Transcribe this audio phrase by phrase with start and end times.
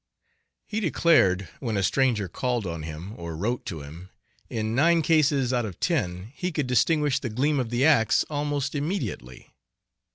[0.65, 4.09] He declared when a stranger called on him, or wrote to him,
[4.49, 8.73] in nine cases out of ten he could distinguish the gleam of the ax almost
[8.73, 9.53] immediately.